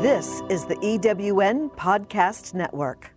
[0.00, 3.12] This is the EWN Podcast Network.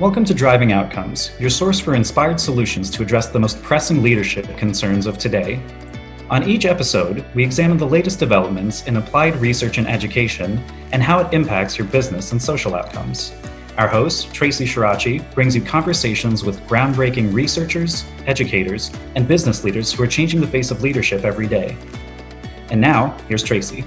[0.00, 4.56] Welcome to Driving Outcomes, your source for inspired solutions to address the most pressing leadership
[4.56, 5.60] concerns of today.
[6.30, 10.62] On each episode, we examine the latest developments in applied research and education
[10.92, 13.32] and how it impacts your business and social outcomes.
[13.78, 20.02] Our host, Traci Shirachi, brings you conversations with groundbreaking researchers, educators, and business leaders who
[20.02, 21.76] are changing the face of leadership every day.
[22.70, 23.84] And now, here's Traci.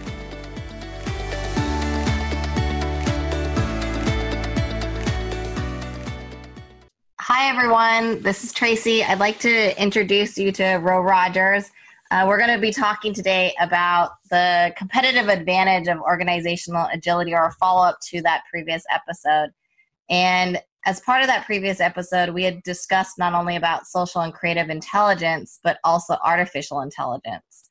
[7.20, 8.22] Hi, everyone.
[8.22, 9.04] This is Traci.
[9.04, 11.72] I'd like to introduce you to Roe Rogers.
[12.12, 17.48] Uh, we're going to be talking today about the competitive advantage of organizational agility or
[17.48, 19.50] a follow up to that previous episode.
[20.10, 24.34] And as part of that previous episode, we had discussed not only about social and
[24.34, 27.66] creative intelligence, but also artificial intelligence.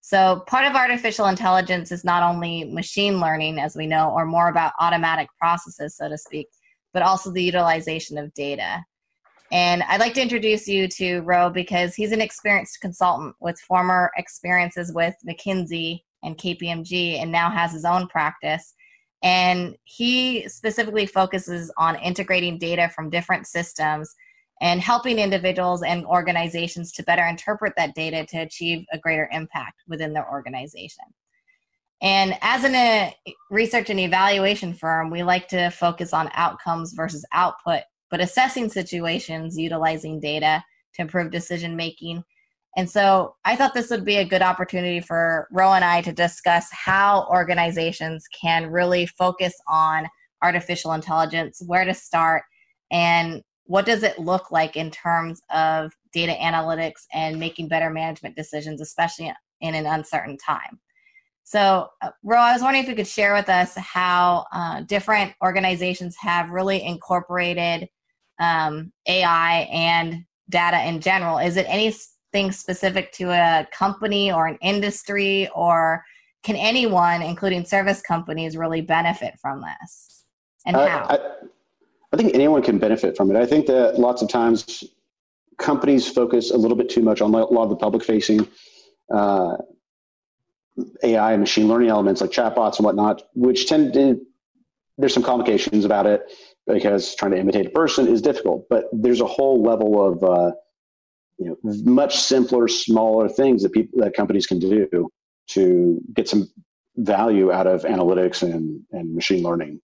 [0.00, 4.48] So, part of artificial intelligence is not only machine learning, as we know, or more
[4.48, 6.48] about automatic processes, so to speak,
[6.92, 8.84] but also the utilization of data.
[9.52, 14.10] And I'd like to introduce you to Roe because he's an experienced consultant with former
[14.16, 18.74] experiences with McKinsey and KPMG and now has his own practice
[19.22, 24.14] and he specifically focuses on integrating data from different systems
[24.60, 29.82] and helping individuals and organizations to better interpret that data to achieve a greater impact
[29.88, 31.04] within their organization.
[32.00, 33.14] And as in a
[33.50, 39.56] research and evaluation firm, we like to focus on outcomes versus output, but assessing situations
[39.56, 42.24] utilizing data to improve decision making
[42.76, 46.12] and so I thought this would be a good opportunity for Roe and I to
[46.12, 50.08] discuss how organizations can really focus on
[50.42, 52.42] artificial intelligence, where to start,
[52.90, 58.36] and what does it look like in terms of data analytics and making better management
[58.36, 60.80] decisions, especially in an uncertain time.
[61.44, 65.34] So, uh, Roe, I was wondering if you could share with us how uh, different
[65.42, 67.88] organizations have really incorporated
[68.38, 71.38] um, AI and data in general.
[71.38, 71.94] Is it any
[72.32, 76.04] things specific to a company or an industry or
[76.42, 80.24] can anyone including service companies really benefit from this?
[80.66, 81.04] And uh, how?
[81.04, 81.18] I,
[82.12, 83.36] I, think anyone can benefit from it.
[83.36, 84.84] I think that lots of times
[85.58, 88.46] companies focus a little bit too much on a lot of the public facing
[89.12, 89.56] uh,
[91.02, 94.18] ai and machine learning elements like chatbots and whatnot which tend to
[94.96, 96.22] there's some complications about it
[96.66, 100.52] because trying to imitate a person is difficult but there's a whole level of uh,
[101.44, 105.10] you know much simpler smaller things that people that companies can do
[105.48, 106.48] to get some
[106.96, 109.80] value out of analytics and, and machine learning.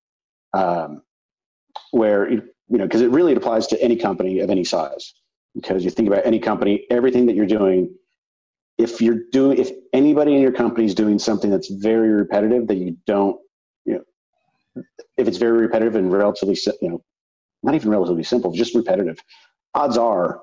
[0.54, 1.02] Um,
[1.90, 5.14] where you know because it really applies to any company of any size.
[5.54, 7.92] Because you think about any company everything that you're doing
[8.76, 12.76] if you're doing if anybody in your company is doing something that's very repetitive that
[12.76, 13.40] you don't
[13.84, 14.82] you know
[15.16, 17.02] if it's very repetitive and relatively you know
[17.62, 19.18] not even relatively simple just repetitive
[19.74, 20.42] odds are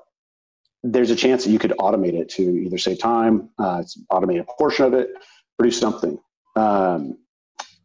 [0.92, 4.44] there's a chance that you could automate it to either save time, uh, automate a
[4.58, 5.10] portion of it,
[5.58, 6.18] produce something.
[6.54, 7.18] Um,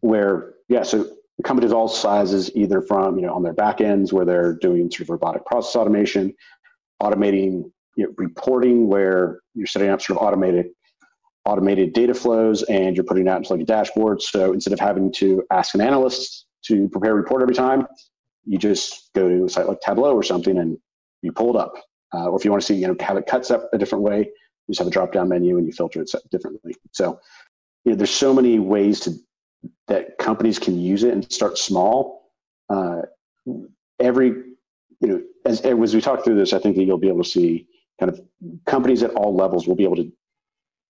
[0.02, 1.08] where, yeah, so
[1.44, 5.02] companies all sizes, either from, you know, on their back ends where they're doing sort
[5.02, 6.34] of robotic process automation,
[7.02, 10.68] automating you know, reporting where you're setting up sort of automated
[11.46, 14.22] automated data flows and you're putting it out into like a dashboard.
[14.22, 17.88] So instead of having to ask an analyst to prepare a report every time,
[18.46, 20.78] you just go to a site like Tableau or something and
[21.24, 21.74] you pull it up
[22.14, 24.04] uh, or if you want to see, you know, have it cuts up a different
[24.04, 26.76] way, you just have a drop down menu and you filter it differently.
[26.92, 27.20] So,
[27.86, 29.12] you know, there's so many ways to
[29.88, 32.32] that companies can use it and start small.
[32.70, 33.02] Uh,
[34.00, 34.30] every,
[35.00, 37.30] you know, as, as we talk through this, I think that you'll be able to
[37.30, 37.68] see
[38.00, 38.22] kind of
[38.66, 40.12] companies at all levels will be able to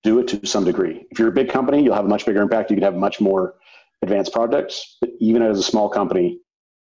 [0.03, 1.05] do it to some degree.
[1.11, 2.71] If you're a big company, you'll have a much bigger impact.
[2.71, 3.55] You can have much more
[4.01, 4.97] advanced projects.
[5.01, 6.39] But even as a small company,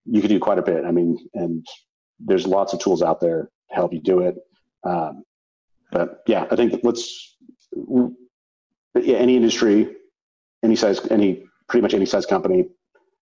[0.05, 0.83] you can do quite a bit.
[0.85, 1.65] I mean, and
[2.19, 4.35] there's lots of tools out there help you do it.
[4.83, 5.23] Um,
[5.91, 7.37] but yeah, I think let's
[9.01, 9.95] yeah, any industry,
[10.63, 12.65] any size, any pretty much any size company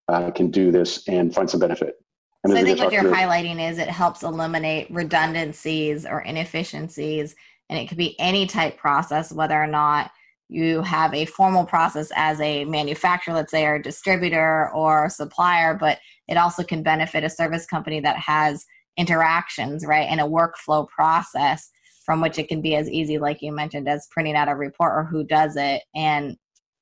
[0.07, 1.95] uh, can do this and find some benefit.
[2.43, 7.35] And so I think what you're through, highlighting is it helps eliminate redundancies or inefficiencies,
[7.69, 10.11] and it could be any type process, whether or not
[10.49, 15.99] you have a formal process as a manufacturer, let's say, or distributor or supplier, but
[16.27, 18.65] it also can benefit a service company that has
[18.97, 21.69] interactions, right, and a workflow process
[22.05, 24.93] from which it can be as easy, like you mentioned, as printing out a report
[24.93, 26.37] or who does it, and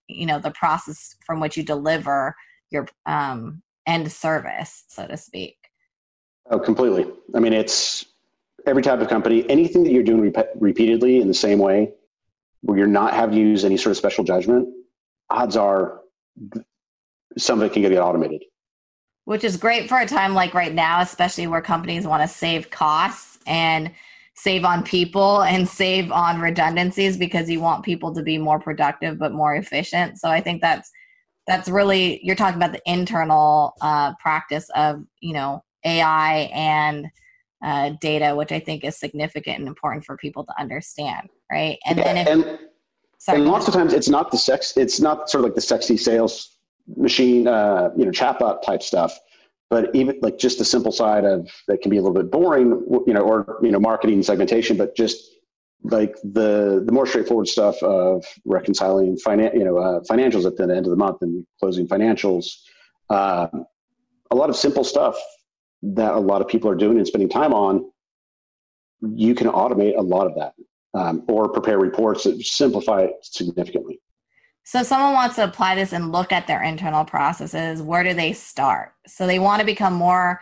[0.07, 2.35] you know the process from which you deliver
[2.71, 5.57] your um, end service, so to speak.
[6.49, 7.05] Oh, completely.
[7.35, 8.05] I mean, it's
[8.65, 11.91] every type of company, anything that you're doing rep- repeatedly in the same way,
[12.61, 14.67] where you're not having to use any sort of special judgment,
[15.29, 16.01] odds are
[17.37, 18.43] some of it can get automated.
[19.25, 22.69] Which is great for a time like right now, especially where companies want to save
[22.69, 23.91] costs and
[24.35, 29.19] save on people and save on redundancies because you want people to be more productive
[29.19, 30.19] but more efficient.
[30.19, 30.91] So I think that's
[31.47, 37.07] that's really you're talking about the internal uh, practice of you know AI and
[37.63, 41.77] uh, data, which I think is significant and important for people to understand, right?
[41.85, 42.59] And yeah, then if, and,
[43.17, 45.61] sorry, and lots of times it's not the sex, it's not sort of like the
[45.61, 46.57] sexy sales
[46.95, 49.17] machine, uh, you know, chatbot type stuff,
[49.69, 52.83] but even like just the simple side of that can be a little bit boring,
[53.07, 55.31] you know, or you know, marketing segmentation, but just
[55.83, 60.63] like the the more straightforward stuff of reconciling finan- you know uh, financials at the
[60.63, 62.45] end of the month and closing financials
[63.09, 63.47] uh,
[64.29, 65.17] a lot of simple stuff
[65.81, 67.89] that a lot of people are doing and spending time on
[69.01, 70.53] you can automate a lot of that
[70.93, 73.99] um, or prepare reports that simplify it significantly
[74.63, 78.33] so someone wants to apply this and look at their internal processes where do they
[78.33, 80.41] start so they want to become more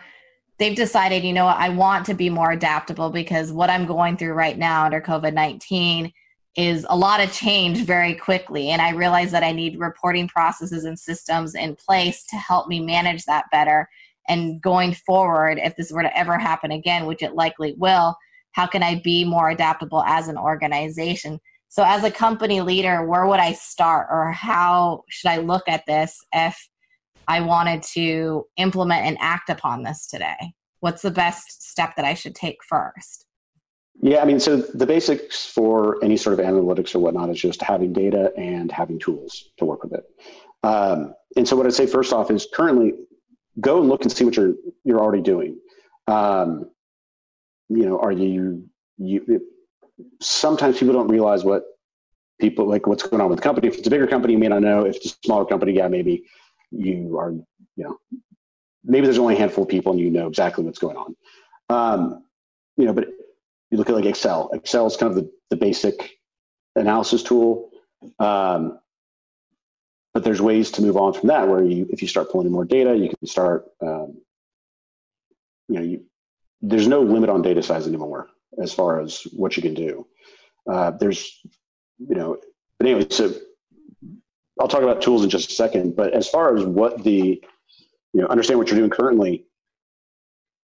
[0.60, 4.18] they've decided, you know, what, I want to be more adaptable because what I'm going
[4.18, 6.12] through right now under COVID 19
[6.56, 8.68] is a lot of change very quickly.
[8.68, 12.78] And I realize that I need reporting processes and systems in place to help me
[12.78, 13.88] manage that better.
[14.28, 18.14] And going forward, if this were to ever happen again, which it likely will,
[18.52, 21.40] how can I be more adaptable as an organization?
[21.70, 25.86] So, as a company leader, where would I start or how should I look at
[25.86, 26.68] this if
[27.28, 30.52] I wanted to implement and act upon this today?
[30.80, 33.24] What's the best step that I should take first?
[34.02, 37.62] Yeah, I mean, so the basics for any sort of analytics or whatnot is just
[37.62, 40.04] having data and having tools to work with it.
[40.64, 42.94] Um, and so, what I'd say first off is currently
[43.60, 45.56] go and look and see what you're you're already doing.
[46.08, 46.68] Um,
[47.68, 48.64] you know, are you
[48.98, 49.40] you?
[50.20, 51.64] Sometimes people don't realize what
[52.40, 53.68] people like what's going on with the company.
[53.68, 54.84] If it's a bigger company, you may not know.
[54.84, 56.24] If it's a smaller company, yeah, maybe
[56.70, 57.98] you are, you know,
[58.84, 61.16] maybe there's only a handful of people and you know exactly what's going on.
[61.68, 62.24] Um,
[62.76, 63.08] you know, but
[63.70, 64.50] you look at like Excel.
[64.52, 66.18] Excel is kind of the, the basic
[66.76, 67.70] analysis tool.
[68.18, 68.78] Um,
[70.12, 72.52] but there's ways to move on from that where you, if you start pulling in
[72.52, 74.20] more data, you can start, um,
[75.68, 76.04] you know, you,
[76.62, 78.28] there's no limit on data size anymore
[78.60, 80.06] as far as what you can do.
[80.70, 81.40] Uh, there's,
[81.98, 82.36] you know,
[82.78, 83.32] but anyway, so
[84.60, 87.42] I'll talk about tools in just a second, but as far as what the,
[88.12, 89.46] you know, understand what you're doing currently,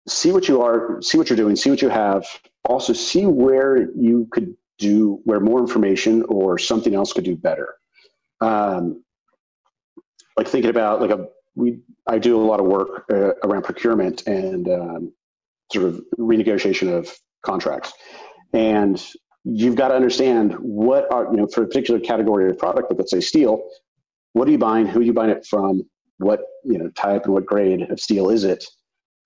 [0.08, 2.26] see what you are, see what you're doing, see what you have.
[2.66, 7.74] Also, see where you could do, where more information or something else could do better.
[8.40, 9.04] Um,
[10.36, 14.26] like thinking about like a, we, I do a lot of work uh, around procurement
[14.26, 15.12] and um,
[15.72, 17.08] sort of renegotiation of
[17.44, 17.92] contracts.
[18.52, 19.02] And
[19.44, 22.98] you've got to understand what are, you know, for a particular category of product, like
[22.98, 23.68] let's say steel,
[24.32, 24.86] what are you buying?
[24.86, 25.82] Who are you buying it from?
[26.18, 28.64] What you know type and what grade of steel is it?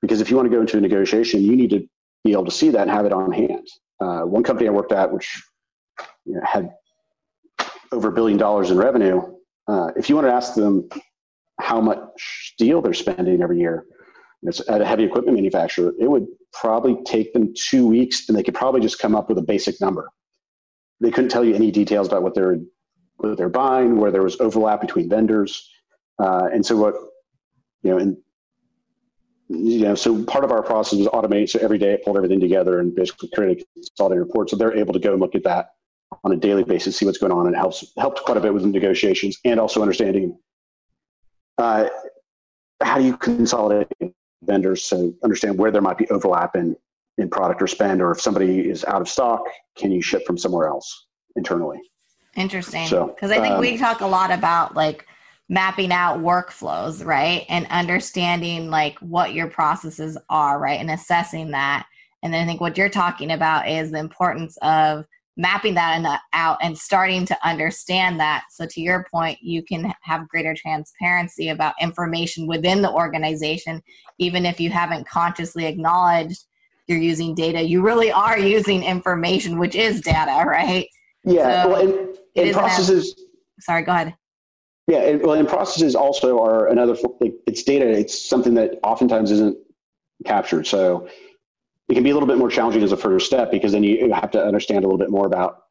[0.00, 1.86] Because if you want to go into a negotiation, you need to
[2.24, 3.66] be able to see that and have it on hand.
[4.00, 5.42] Uh, one company I worked at, which
[6.24, 6.70] you know, had
[7.92, 9.20] over a billion dollars in revenue,
[9.66, 10.88] uh, if you want to ask them
[11.60, 11.98] how much
[12.54, 13.84] steel they're spending every year
[14.46, 18.54] at a heavy equipment manufacturer, it would probably take them two weeks, and they could
[18.54, 20.08] probably just come up with a basic number.
[21.00, 22.58] They couldn't tell you any details about what they're
[23.16, 25.68] what they're buying, where there was overlap between vendors.
[26.20, 26.94] Uh, and so what,
[27.82, 28.16] you know, and,
[29.48, 31.48] you know, so part of our process was automate.
[31.48, 34.50] So every day it pulled everything together and basically created a consolidated report.
[34.50, 35.70] So they're able to go and look at that
[36.22, 38.54] on a daily basis, see what's going on, and it helps helped quite a bit
[38.54, 40.38] with the negotiations and also understanding
[41.58, 41.88] uh,
[42.82, 43.88] how do you consolidate
[44.42, 46.76] vendors to understand where there might be overlap in
[47.18, 49.42] in product or spend, or if somebody is out of stock,
[49.76, 51.80] can you ship from somewhere else internally?
[52.36, 52.84] Interesting.
[52.84, 55.04] Because so, I think um, we talk a lot about like
[55.48, 57.44] mapping out workflows, right?
[57.48, 60.78] And understanding like what your processes are, right?
[60.78, 61.86] And assessing that.
[62.22, 65.04] And then I think what you're talking about is the importance of
[65.38, 68.44] mapping that uh, out and starting to understand that.
[68.50, 73.82] So, to your point, you can have greater transparency about information within the organization,
[74.18, 76.44] even if you haven't consciously acknowledged
[76.88, 77.62] you're using data.
[77.62, 80.88] You really are using information, which is data, right?
[81.22, 81.62] Yeah.
[81.62, 83.14] So, well, and processes.
[83.60, 84.14] sorry, go ahead.
[84.86, 86.96] Yeah, and, well, and processes also are another.
[87.20, 87.86] Like, it's data.
[87.86, 89.58] It's something that oftentimes isn't
[90.24, 90.66] captured.
[90.66, 91.08] So
[91.88, 94.12] it can be a little bit more challenging as a first step because then you
[94.12, 95.64] have to understand a little bit more about,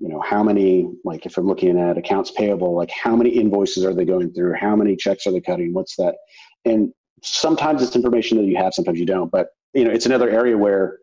[0.00, 0.90] you know, how many.
[1.04, 4.54] Like if I'm looking at accounts payable, like how many invoices are they going through?
[4.54, 5.72] How many checks are they cutting?
[5.72, 6.16] What's that?
[6.64, 9.30] And sometimes it's information that you have, sometimes you don't.
[9.30, 10.98] But you know, it's another area where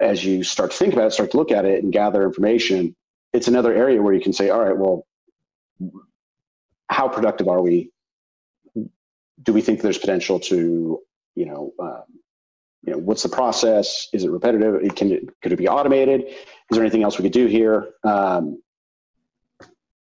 [0.00, 2.96] as you start to think about it, start to look at it and gather information,
[3.32, 5.06] it's another area where you can say, all right, well,
[6.88, 7.90] how productive are we?
[9.42, 11.00] Do we think there's potential to,
[11.34, 12.02] you know, um,
[12.84, 14.08] you know, what's the process?
[14.12, 14.76] Is it repetitive?
[14.82, 16.22] It can it, could it be automated?
[16.22, 16.36] Is
[16.70, 17.90] there anything else we could do here?
[18.04, 18.62] Um,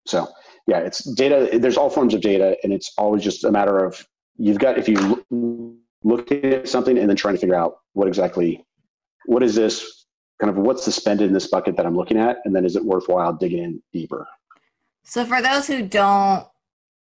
[0.06, 0.28] so
[0.68, 1.60] yeah, it's data.
[1.60, 4.06] There's all forms of data, and it's always just a matter of
[4.38, 5.24] you've got if you
[6.04, 8.66] look at something and then trying to figure out what exactly
[9.26, 10.06] what is this
[10.40, 12.76] kind of what's the spend in this bucket that I'm looking at, and then is
[12.76, 14.28] it worthwhile digging in deeper?
[15.04, 16.48] So for those who don't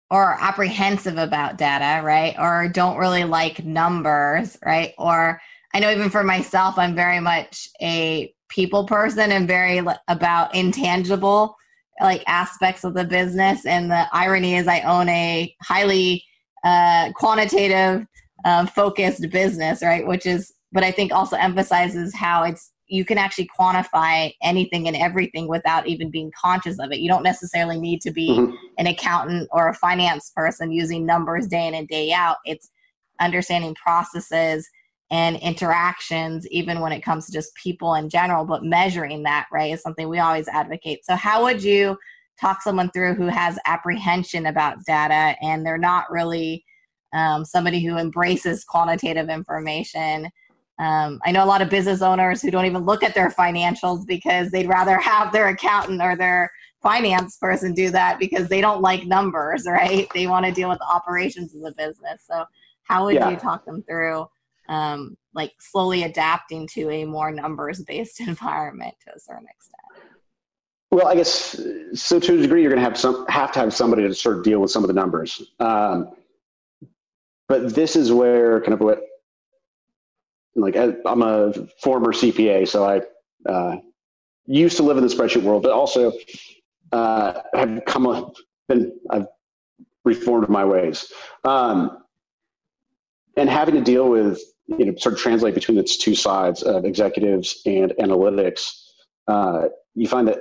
[0.09, 5.41] or apprehensive about data, right, or don't really like numbers, right, or
[5.77, 11.55] I know even for myself, I'm very much a people person and very about intangible
[12.01, 13.63] like aspects of the business.
[13.63, 16.23] And the irony is, I own a highly
[16.63, 18.07] uh, quantitative
[18.43, 20.07] uh, focused business, right?
[20.07, 24.97] Which is, but I think also emphasizes how it's you can actually quantify anything and
[24.97, 27.01] everything without even being conscious of it.
[27.01, 28.55] You don't necessarily need to be mm-hmm.
[28.79, 32.37] an accountant or a finance person using numbers day in and day out.
[32.45, 32.71] It's
[33.19, 34.67] understanding processes
[35.09, 39.73] and interactions, even when it comes to just people in general, but measuring that, right,
[39.73, 41.05] is something we always advocate.
[41.05, 41.97] So, how would you
[42.39, 46.63] talk someone through who has apprehension about data and they're not really
[47.13, 50.29] um, somebody who embraces quantitative information?
[50.79, 54.05] Um, I know a lot of business owners who don't even look at their financials
[54.05, 56.51] because they'd rather have their accountant or their
[56.83, 60.07] finance person do that because they don't like numbers, right?
[60.13, 62.23] They want to deal with the operations of the business.
[62.29, 62.43] So,
[62.83, 63.29] how would yeah.
[63.29, 64.27] you talk them through?
[64.69, 70.07] Um, like slowly adapting to a more numbers based environment to a certain extent.
[70.89, 71.59] Well, I guess
[71.93, 72.19] so.
[72.19, 74.43] To a degree, you're going to have some have to have somebody to sort of
[74.43, 75.41] deal with some of the numbers.
[75.59, 76.11] Um,
[77.49, 79.01] but this is where kind of what,
[80.55, 83.01] like, I'm a former CPA, so I
[83.49, 83.77] uh,
[84.45, 86.13] used to live in the spreadsheet world, but also
[86.91, 88.35] uh, have come up,
[88.67, 89.27] been I've
[90.05, 91.11] reformed my ways,
[91.43, 92.03] um,
[93.35, 96.85] and having to deal with you know sort of translate between its two sides of
[96.85, 98.71] executives and analytics,
[99.27, 100.39] uh, you find that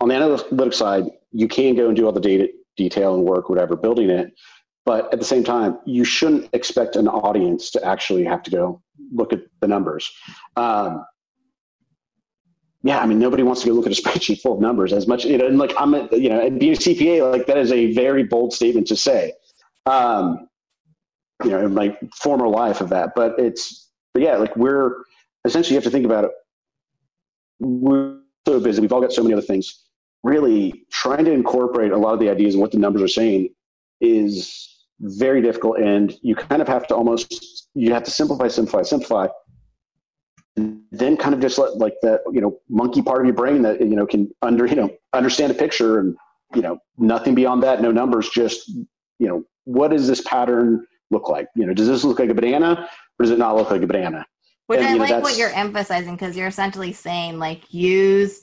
[0.00, 3.48] on the analytics side, you can go and do all the data detail and work,
[3.48, 4.32] whatever, building it.
[4.86, 8.82] But at the same time, you shouldn't expect an audience to actually have to go
[9.12, 10.10] look at the numbers.
[10.56, 11.04] Um,
[12.82, 15.06] yeah, I mean, nobody wants to go look at a spreadsheet full of numbers as
[15.06, 17.58] much, you know, and like I'm, a, you know, and being a CPA, like that
[17.58, 19.32] is a very bold statement to say.
[19.84, 20.48] Um,
[21.44, 25.02] you know in my former life of that but it's but yeah like we're
[25.44, 26.30] essentially you have to think about it.
[27.60, 29.84] We're so busy we've all got so many other things.
[30.22, 33.50] Really trying to incorporate a lot of the ideas and what the numbers are saying
[34.00, 38.82] is very difficult and you kind of have to almost you have to simplify simplify
[38.82, 39.28] simplify
[40.56, 43.62] and then kind of just let like that you know monkey part of your brain
[43.62, 46.16] that you know can under you know understand a picture and
[46.52, 51.28] you know nothing beyond that no numbers just you know what is this pattern look
[51.28, 51.46] like?
[51.54, 52.88] You know, does this look like a banana
[53.18, 54.26] or does it not look like a banana?
[54.66, 58.42] Which and, I like know, what you're emphasizing because you're essentially saying like use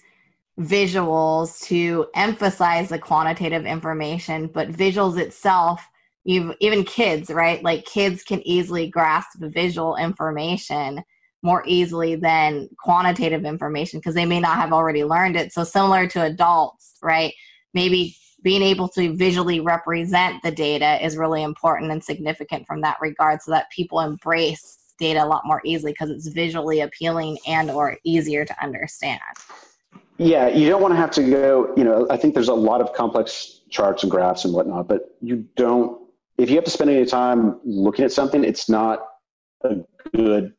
[0.59, 5.85] visuals to emphasize the quantitative information, but visuals itself,
[6.23, 7.63] you even kids, right?
[7.63, 11.03] Like kids can easily grasp visual information
[11.43, 15.53] more easily than quantitative information because they may not have already learned it.
[15.53, 17.33] So similar to adults, right?
[17.75, 22.95] Maybe being able to visually represent the data is really important and significant from that
[23.01, 27.69] regard so that people embrace data a lot more easily because it's visually appealing and
[27.69, 29.19] or easier to understand.
[30.17, 32.79] Yeah you don't want to have to go you know i think there's a lot
[32.79, 36.89] of complex charts and graphs and whatnot but you don't if you have to spend
[36.89, 39.05] any time looking at something it's not
[39.65, 39.75] a
[40.15, 40.53] good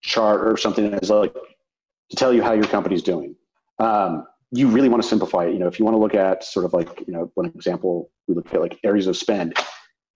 [0.00, 1.34] chart or something that's like
[2.10, 3.34] to tell you how your company's doing.
[3.78, 5.52] Um, you really want to simplify it.
[5.52, 8.10] You know, if you want to look at sort of like, you know, one example,
[8.26, 9.56] we look at like areas of spend,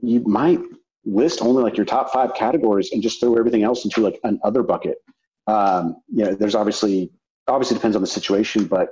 [0.01, 0.59] you might
[1.05, 4.41] list only like your top five categories and just throw everything else into like an
[4.45, 4.99] other bucket.
[5.47, 7.11] Um, you know, there's obviously,
[7.49, 8.91] obviously depends on the situation, but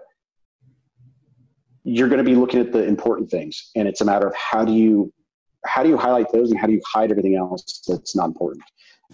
[1.85, 4.65] you're going to be looking at the important things and it's a matter of how
[4.65, 5.13] do you,
[5.65, 8.63] how do you highlight those and how do you hide everything else that's not important?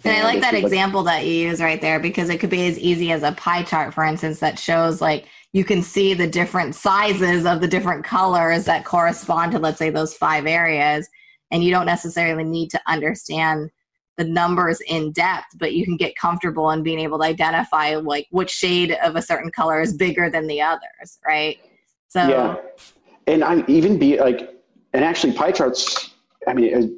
[0.03, 2.49] And, and I like that example like, that you use right there because it could
[2.49, 6.13] be as easy as a pie chart, for instance, that shows like you can see
[6.13, 11.07] the different sizes of the different colors that correspond to, let's say, those five areas.
[11.51, 13.71] And you don't necessarily need to understand
[14.17, 18.27] the numbers in depth, but you can get comfortable in being able to identify like
[18.31, 21.59] which shade of a certain color is bigger than the others, right?
[22.09, 22.55] So, yeah.
[23.27, 24.49] And I even be like,
[24.93, 26.15] and actually, pie charts,
[26.47, 26.97] I mean,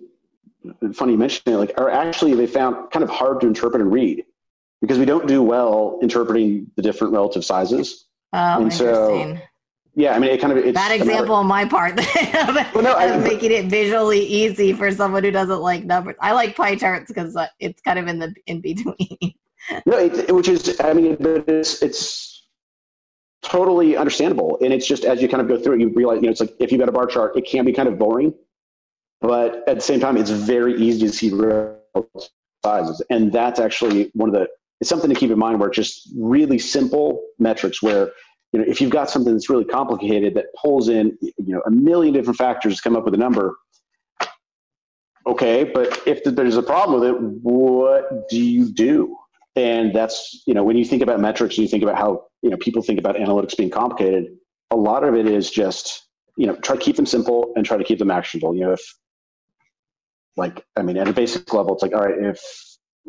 [0.67, 3.81] uh, funny you mentioned it, like, are actually they found kind of hard to interpret
[3.81, 4.23] and read.
[4.81, 8.05] because we don't do well interpreting the different relative sizes.
[8.33, 9.37] Oh, and interesting.
[9.37, 9.41] So,
[9.95, 11.97] yeah, I mean, it kind of it's bad example on my part
[12.33, 16.15] well, no, I, making it visually easy for someone who doesn't like numbers.
[16.21, 19.33] I like pie charts because uh, it's kind of in the in between.
[19.85, 22.47] no, it, which is, I mean, but it's it's
[23.41, 26.23] totally understandable, and it's just as you kind of go through it, you realize, you
[26.23, 28.33] know, it's like if you've got a bar chart, it can be kind of boring,
[29.21, 31.77] but at the same time, it's very easy to see real
[32.63, 34.47] sizes, and that's actually one of the
[34.79, 38.11] it's something to keep in mind where it's just really simple metrics where
[38.51, 41.71] you know if you've got something that's really complicated that pulls in you know a
[41.71, 43.57] million different factors to come up with a number
[45.27, 49.15] okay but if there's a problem with it what do you do?
[49.55, 52.49] And that's you know when you think about metrics and you think about how you
[52.49, 54.27] know people think about analytics being complicated
[54.71, 56.07] a lot of it is just
[56.37, 58.55] you know try to keep them simple and try to keep them actionable.
[58.55, 58.95] You know if
[60.37, 62.39] like i mean at a basic level it's like all right if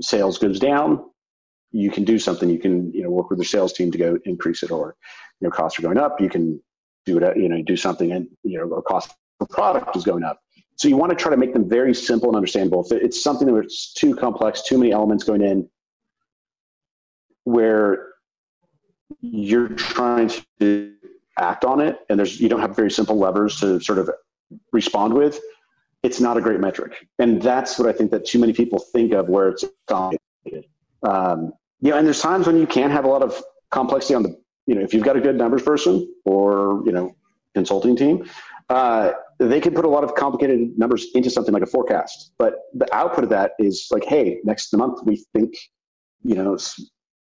[0.01, 1.05] sales goes down
[1.73, 2.49] you can do something.
[2.49, 4.97] You can you know work with your sales team to go increase it, or
[5.41, 6.21] you know costs are going up.
[6.21, 6.61] You can
[7.07, 7.37] do it.
[7.37, 10.41] You know do something, and you know or cost per product is going up.
[10.77, 12.85] So you want to try to make them very simple and understandable.
[12.85, 15.69] If it's something that's too complex, too many elements going in,
[17.45, 18.09] where
[19.21, 20.95] you're trying to
[21.39, 24.11] act on it, and there's you don't have very simple levers to sort of
[24.73, 25.41] respond with,
[26.03, 27.07] it's not a great metric.
[27.19, 30.65] And that's what I think that too many people think of where it's complicated.
[31.03, 34.23] Um, you know, and there's times when you can have a lot of complexity on
[34.23, 37.15] the, you know, if you've got a good numbers person or, you know,
[37.55, 38.29] consulting team,
[38.69, 42.33] uh, they can put a lot of complicated numbers into something like a forecast.
[42.39, 45.55] But the output of that is like, hey, next month we think,
[46.23, 46.57] you know,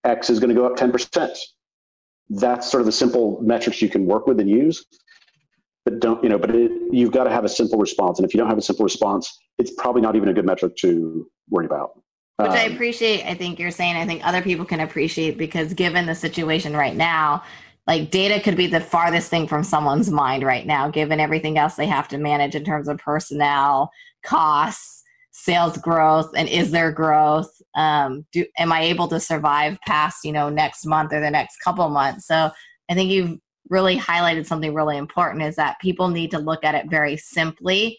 [0.04, 1.36] X is going to go up 10%.
[2.30, 4.84] That's sort of the simple metrics you can work with and use.
[5.84, 8.18] But don't, you know, but it, you've got to have a simple response.
[8.18, 10.74] And if you don't have a simple response, it's probably not even a good metric
[10.78, 11.90] to worry about.
[12.38, 13.24] Which um, I appreciate.
[13.24, 13.96] I think you're saying.
[13.96, 17.42] I think other people can appreciate because given the situation right now,
[17.86, 21.76] like data could be the farthest thing from someone's mind right now, given everything else
[21.76, 23.90] they have to manage in terms of personnel,
[24.24, 27.50] costs, sales growth, and is there growth?
[27.74, 31.58] Um, do am I able to survive past you know next month or the next
[31.62, 32.26] couple months?
[32.26, 32.50] So
[32.90, 33.38] I think you've
[33.70, 37.98] really highlighted something really important is that people need to look at it very simply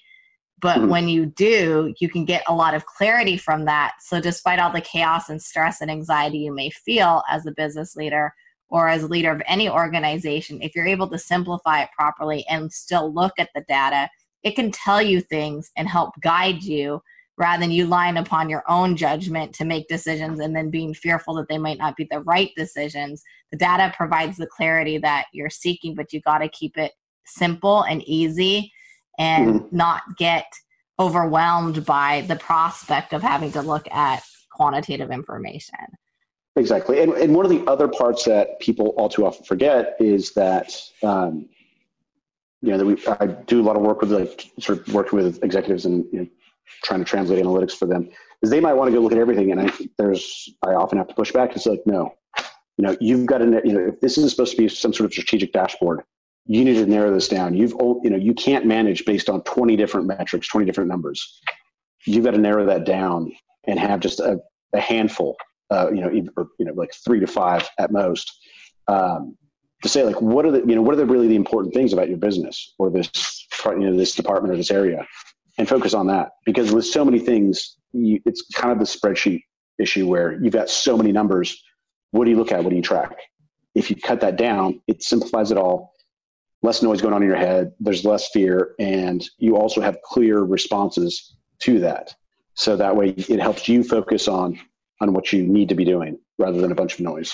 [0.59, 0.89] but mm-hmm.
[0.89, 3.95] when you do, you can get a lot of clarity from that.
[4.01, 7.95] So, despite all the chaos and stress and anxiety you may feel as a business
[7.95, 8.33] leader
[8.69, 12.71] or as a leader of any organization, if you're able to simplify it properly and
[12.71, 14.09] still look at the data,
[14.43, 17.01] it can tell you things and help guide you
[17.37, 21.35] rather than you lying upon your own judgment to make decisions and then being fearful
[21.35, 23.23] that they might not be the right decisions.
[23.51, 26.93] The data provides the clarity that you're seeking, but you got to keep it
[27.25, 28.71] simple and easy
[29.17, 29.75] and mm-hmm.
[29.75, 30.45] not get
[30.99, 35.77] overwhelmed by the prospect of having to look at quantitative information.
[36.55, 37.01] Exactly.
[37.01, 40.73] And, and one of the other parts that people all too often forget is that,
[41.03, 41.47] um,
[42.63, 45.19] you know, that we, I do a lot of work with like sort of working
[45.19, 46.27] with executives and you know,
[46.83, 48.09] trying to translate analytics for them
[48.41, 49.51] is they might want to go look at everything.
[49.51, 52.13] And I, there's, I often have to push back and say like, no,
[52.77, 55.05] you know, you've got to, you know, if this is supposed to be some sort
[55.05, 56.01] of strategic dashboard,
[56.47, 57.53] you need to narrow this down.
[57.53, 61.41] You've you know you can't manage based on 20 different metrics, 20 different numbers.
[62.05, 63.31] You've got to narrow that down
[63.67, 64.39] and have just a,
[64.73, 65.35] a handful,
[65.71, 68.31] uh, you know, or, you know, like three to five at most,
[68.87, 69.35] um,
[69.83, 71.91] to say like what are the you know what are the really the important things
[71.93, 73.09] about your business or this
[73.65, 75.05] you know this department or this area,
[75.57, 79.41] and focus on that because with so many things, you, it's kind of the spreadsheet
[79.79, 81.61] issue where you've got so many numbers.
[82.11, 82.63] What do you look at?
[82.63, 83.17] What do you track?
[83.75, 85.93] If you cut that down, it simplifies it all
[86.67, 90.41] less noise going on in your head, there's less fear, and you also have clear
[90.41, 92.13] responses to that.
[92.55, 94.59] So that way it helps you focus on
[94.99, 97.33] on what you need to be doing rather than a bunch of noise.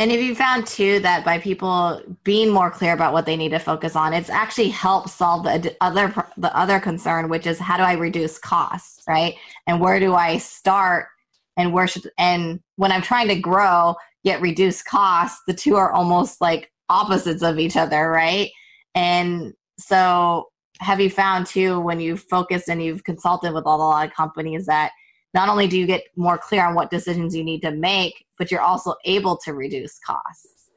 [0.00, 3.50] And have you found too that by people being more clear about what they need
[3.50, 7.76] to focus on, it's actually helped solve the other the other concern, which is how
[7.76, 9.36] do I reduce costs, right?
[9.68, 11.06] And where do I start?
[11.56, 15.92] And where should and when I'm trying to grow yet reduce costs, the two are
[15.92, 18.50] almost like opposites of each other, right?
[18.94, 20.48] And so,
[20.80, 24.66] have you found too when you've focused and you've consulted with a lot of companies
[24.66, 24.90] that
[25.34, 28.50] not only do you get more clear on what decisions you need to make, but
[28.50, 30.70] you're also able to reduce costs?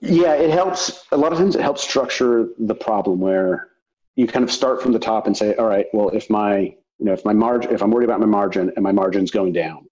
[0.00, 1.04] Yeah, it helps.
[1.12, 3.68] A lot of times it helps structure the problem where
[4.16, 7.06] you kind of start from the top and say, all right, well, if my, you
[7.06, 9.86] know, if my margin, if I'm worried about my margin and my margin's going down,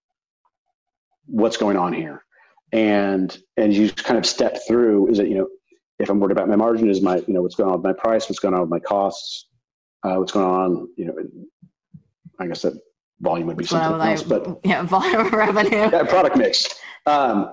[1.27, 2.25] what's going on here?
[2.73, 5.49] And, and you kind of step through, is it, you know,
[6.01, 7.93] if I'm worried about my margin, is my you know what's going on with my
[7.93, 9.47] price, what's going on with my costs,
[10.03, 11.15] uh, what's going on, you know,
[12.39, 12.75] I guess that
[13.21, 15.71] volume would be something like, else, but yeah, volume of revenue.
[15.71, 16.67] Yeah, product mix.
[17.07, 17.53] Um,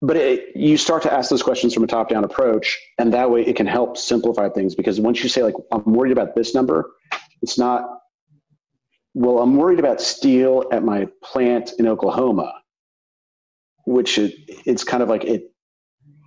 [0.00, 3.42] but it, you start to ask those questions from a top-down approach, and that way
[3.44, 4.74] it can help simplify things.
[4.74, 6.90] Because once you say like, "I'm worried about this number,"
[7.40, 7.98] it's not.
[9.14, 12.54] Well, I'm worried about steel at my plant in Oklahoma,
[13.84, 14.34] which it,
[14.66, 15.52] it's kind of like it.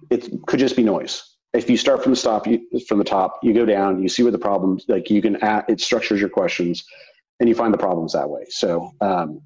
[0.09, 1.34] It could just be noise.
[1.55, 4.23] If you start from the top, you, from the top, you go down, you see
[4.23, 4.85] where the problems.
[4.87, 6.83] Like you can, add, it structures your questions,
[7.39, 8.45] and you find the problems that way.
[8.49, 9.41] So, um,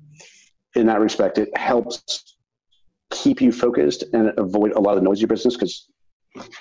[0.76, 2.36] in that respect, it helps
[3.12, 5.88] keep you focused and avoid a lot of the noise in your business because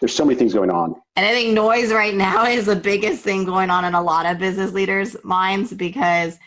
[0.01, 0.95] there's so many things going on.
[1.17, 4.27] And I think noise right now is the biggest thing going on in a lot
[4.27, 6.39] of business leaders' minds because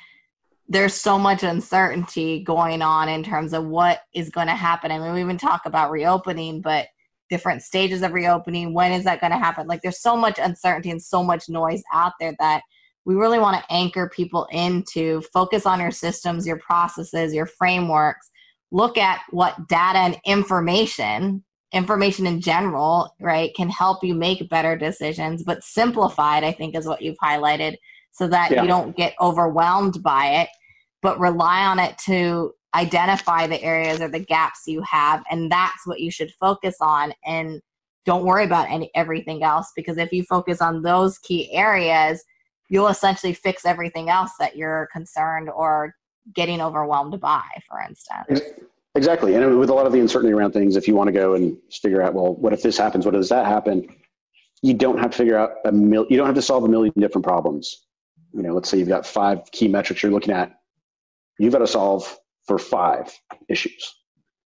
[0.67, 4.91] there's so much uncertainty going on in terms of what is going to happen.
[4.91, 6.87] I mean, we even talk about reopening, but
[7.31, 9.65] different stages of reopening, when is that going to happen?
[9.65, 12.61] Like, there's so much uncertainty and so much noise out there that
[13.05, 18.29] we really want to anchor people into focus on your systems, your processes, your frameworks,
[18.71, 24.75] look at what data and information information in general right can help you make better
[24.75, 27.77] decisions but simplified i think is what you've highlighted
[28.11, 28.61] so that yeah.
[28.61, 30.49] you don't get overwhelmed by it
[31.01, 35.85] but rely on it to identify the areas or the gaps you have and that's
[35.85, 37.61] what you should focus on and
[38.05, 42.23] don't worry about any everything else because if you focus on those key areas
[42.71, 45.93] you'll essentially fix everything else that you're concerned or
[46.33, 48.41] getting overwhelmed by, for instance.
[48.95, 49.35] Exactly.
[49.35, 51.57] And with a lot of the uncertainty around things, if you want to go and
[51.71, 53.05] figure out, well, what if this happens?
[53.05, 53.87] What does that happen?
[54.61, 56.93] You don't have to figure out a mil- you don't have to solve a million
[56.97, 57.87] different problems.
[58.33, 60.57] You know, let's say you've got five key metrics you're looking at.
[61.39, 62.17] You've got to solve
[62.51, 63.09] for five
[63.47, 63.95] issues.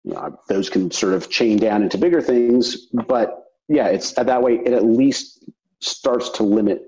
[0.04, 4.42] You know, those can sort of chain down into bigger things, but yeah, it's that
[4.42, 4.54] way.
[4.64, 5.44] It at least
[5.80, 6.82] starts to limit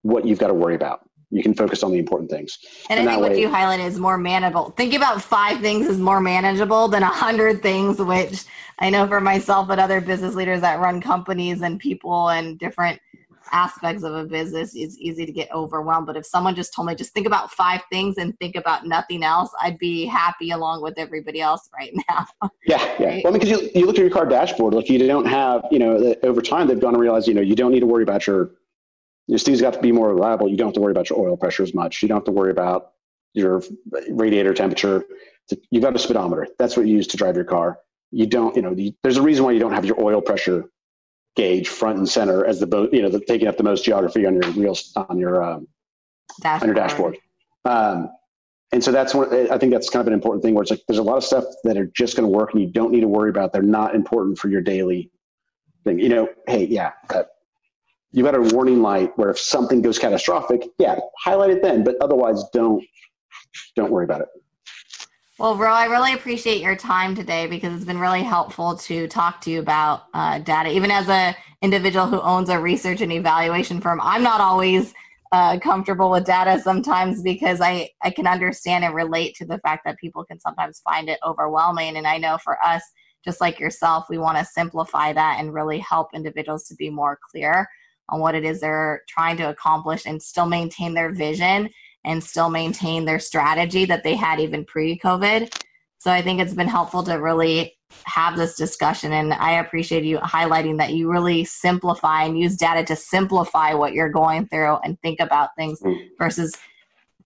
[0.00, 1.00] what you've got to worry about
[1.30, 2.58] you can focus on the important things.
[2.88, 4.70] And, and I think what way, you highlight is more manageable.
[4.76, 8.44] Think about five things is more manageable than a hundred things, which
[8.78, 13.00] I know for myself and other business leaders that run companies and people and different
[13.52, 16.94] aspects of a business it's easy to get overwhelmed but if someone just told me
[16.94, 20.94] just think about five things and think about nothing else i'd be happy along with
[20.98, 22.26] everybody else right now
[22.66, 23.24] yeah yeah right?
[23.24, 26.14] well because you, you look at your car dashboard like you don't have you know
[26.22, 28.50] over time they've gone to realize you know you don't need to worry about your
[29.26, 30.48] your steam's got to be more reliable.
[30.48, 32.02] You don't have to worry about your oil pressure as much.
[32.02, 32.92] You don't have to worry about
[33.32, 33.62] your
[34.10, 35.04] radiator temperature.
[35.70, 36.46] You've got a speedometer.
[36.58, 37.78] That's what you use to drive your car.
[38.10, 40.64] You don't, you know, the, there's a reason why you don't have your oil pressure
[41.36, 44.26] gauge front and center as the boat, you know, the, taking up the most geography
[44.26, 45.66] on your wheels on your um,
[46.40, 46.62] dashboard.
[46.62, 47.18] on your dashboard.
[47.64, 48.10] Um,
[48.72, 49.32] and so that's one.
[49.50, 51.24] I think that's kind of an important thing where it's like there's a lot of
[51.24, 53.52] stuff that are just going to work and you don't need to worry about.
[53.52, 55.10] They're not important for your daily
[55.84, 56.00] thing.
[56.00, 57.22] You know, hey, yeah, uh,
[58.10, 61.96] you've got a warning light where if something goes catastrophic, yeah, highlight it then, but
[62.00, 62.84] otherwise don't
[63.76, 64.28] don't worry about it.
[65.36, 69.40] Well, Roe, I really appreciate your time today because it's been really helpful to talk
[69.40, 70.70] to you about uh, data.
[70.70, 74.94] Even as an individual who owns a research and evaluation firm, I'm not always
[75.32, 79.82] uh, comfortable with data sometimes because I, I can understand and relate to the fact
[79.86, 81.96] that people can sometimes find it overwhelming.
[81.96, 82.84] And I know for us,
[83.24, 87.18] just like yourself, we want to simplify that and really help individuals to be more
[87.32, 87.68] clear
[88.08, 91.70] on what it is they're trying to accomplish and still maintain their vision
[92.04, 95.52] and still maintain their strategy that they had even pre COVID.
[95.98, 99.12] So I think it's been helpful to really have this discussion.
[99.12, 103.94] And I appreciate you highlighting that you really simplify and use data to simplify what
[103.94, 105.96] you're going through and think about things mm.
[106.18, 106.54] versus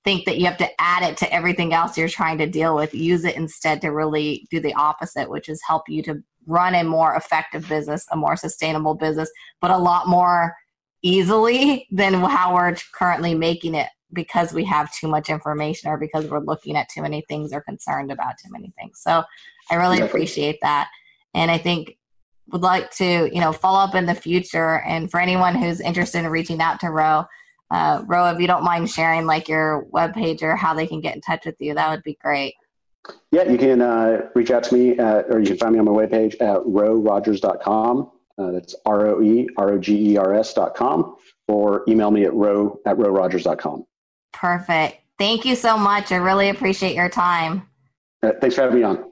[0.05, 2.95] think that you have to add it to everything else you're trying to deal with.
[2.95, 6.85] Use it instead to really do the opposite, which is help you to run a
[6.85, 10.55] more effective business, a more sustainable business, but a lot more
[11.03, 16.27] easily than how we're currently making it because we have too much information or because
[16.27, 19.01] we're looking at too many things or concerned about too many things.
[19.01, 19.23] So
[19.71, 20.89] I really appreciate that.
[21.35, 21.99] And I think
[22.51, 24.81] would like to, you know, follow up in the future.
[24.81, 27.25] And for anyone who's interested in reaching out to Roe,
[27.71, 31.15] uh, Roe, if you don't mind sharing like your webpage or how they can get
[31.15, 32.55] in touch with you, that would be great.
[33.31, 35.85] Yeah, you can uh, reach out to me at, or you can find me on
[35.85, 38.11] my webpage at roerogers.com.
[38.39, 41.17] Uh, that's R O E R O G E R S dot com
[41.49, 43.85] or email me at roe at roerogers.com.
[44.33, 45.01] Perfect.
[45.19, 46.13] Thank you so much.
[46.13, 47.69] I really appreciate your time.
[48.23, 49.05] Uh, thanks for having me on.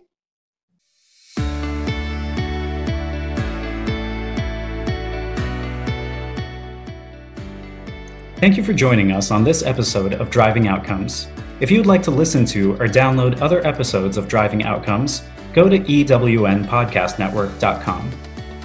[8.38, 11.26] Thank you for joining us on this episode of Driving Outcomes.
[11.59, 15.22] If you'd like to listen to or download other episodes of Driving Outcomes,
[15.55, 18.11] go to ewnpodcastnetwork.com.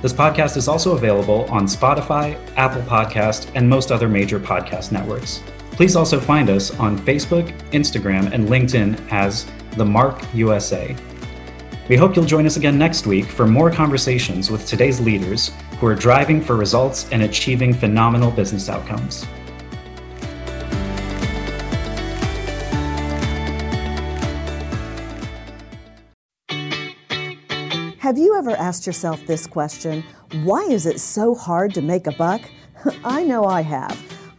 [0.02, 5.42] This podcast is also available on Spotify, Apple Podcast, and most other major podcast networks.
[5.82, 10.96] Please also find us on Facebook, Instagram, and LinkedIn as The Mark USA.
[11.90, 15.88] We hope you'll join us again next week for more conversations with today's leaders who
[15.88, 19.26] are driving for results and achieving phenomenal business outcomes.
[27.98, 30.04] Have you ever asked yourself this question?
[30.44, 32.42] Why is it so hard to make a buck?
[33.04, 34.11] I know I have.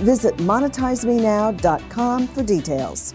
[0.00, 3.14] Visit monetizemenow.com for details.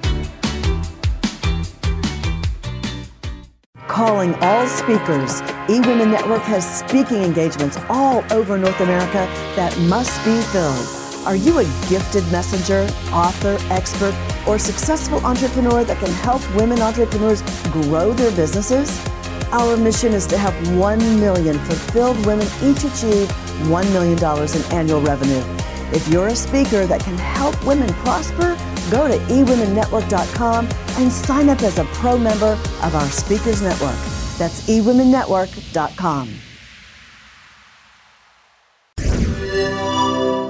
[3.88, 10.40] Calling all speakers, eWomen Network has speaking engagements all over North America that must be
[10.52, 11.06] filled.
[11.26, 14.14] Are you a gifted messenger, author, expert,
[14.46, 19.04] or successful entrepreneur that can help women entrepreneurs grow their businesses?
[19.52, 25.02] Our mission is to help 1 million fulfilled women each achieve $1 million in annual
[25.02, 25.55] revenue.
[25.94, 28.58] If you're a speaker that can help women prosper,
[28.92, 30.68] go to eWomenNetwork.com
[30.98, 33.98] and sign up as a pro member of our Speakers Network.
[34.38, 36.30] That's eWomenNetwork.com.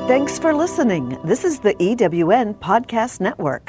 [0.08, 1.18] Thanks for listening.
[1.24, 3.64] This is the EWN Podcast Network.